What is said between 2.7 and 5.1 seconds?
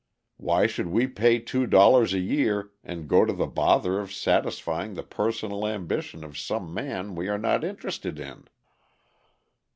and go to the bother of satisfying the